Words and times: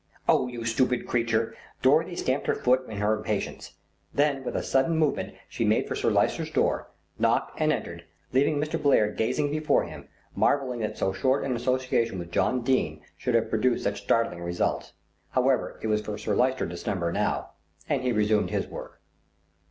"Oh, 0.27 0.47
you 0.47 0.65
stupid 0.65 1.05
creature!" 1.07 1.53
Dorothy 1.83 2.15
stamped 2.15 2.47
her 2.47 2.55
foot 2.55 2.87
in 2.89 2.97
her 2.97 3.13
impatience. 3.15 3.73
Then 4.11 4.43
with 4.43 4.55
a 4.55 4.63
sudden 4.63 4.97
movement 4.97 5.35
she 5.47 5.63
made 5.63 5.87
for 5.87 5.93
Sir 5.95 6.09
Lyster's 6.09 6.49
door, 6.49 6.87
knocked 7.19 7.61
and 7.61 7.71
entered, 7.71 8.05
leaving 8.33 8.57
Mr. 8.57 8.81
Blair 8.81 9.11
gazing 9.11 9.51
before 9.51 9.83
him, 9.83 10.07
marvelling 10.35 10.79
that 10.79 10.97
so 10.97 11.13
short 11.13 11.43
an 11.43 11.55
association 11.55 12.17
with 12.17 12.31
John 12.31 12.61
Dene 12.61 13.01
should 13.15 13.35
have 13.35 13.51
produced 13.51 13.83
such 13.83 14.01
startling 14.01 14.41
results. 14.41 14.93
However, 15.33 15.79
it 15.83 15.87
was 15.87 16.01
for 16.01 16.17
Sir 16.17 16.35
Lyster 16.35 16.65
to 16.67 16.75
snub 16.77 16.97
her 16.97 17.11
now, 17.11 17.51
and 17.87 18.01
he 18.01 18.11
resumed 18.11 18.49
his 18.49 18.65
work. 18.67 19.03